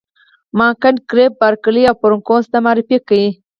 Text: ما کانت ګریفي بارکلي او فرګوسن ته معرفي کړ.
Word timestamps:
ما 0.57 0.67
کانت 0.81 0.97
ګریفي 1.11 1.35
بارکلي 1.39 1.83
او 1.87 1.95
فرګوسن 2.01 2.49
ته 2.51 2.57
معرفي 2.65 2.97
کړ. 3.07 3.19